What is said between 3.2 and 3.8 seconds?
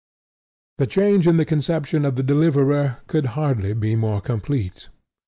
hardly